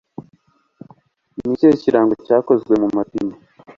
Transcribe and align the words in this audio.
nikihe 1.35 1.73
kirango 1.81 2.13
cyakozwe 2.25 2.73
mu 2.81 2.87
mapine? 2.95 3.35